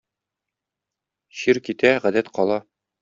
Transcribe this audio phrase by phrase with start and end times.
[1.41, 2.59] Чир китә- гадәт кала.